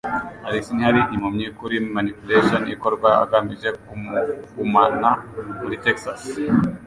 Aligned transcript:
Alex 0.47 0.63
ntiyari 0.73 1.01
impumyi 1.15 1.47
kuri 1.59 1.75
manipulation 1.95 2.61
ikorwa 2.75 3.09
agamije 3.23 3.69
kumugumana 3.83 5.09
muri 5.61 5.75
Texas. 5.85 6.19